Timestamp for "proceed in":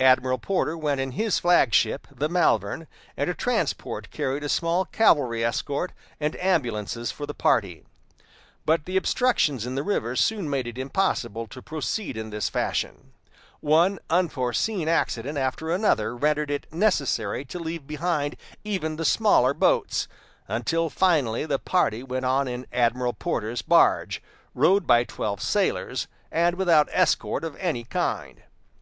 11.60-12.30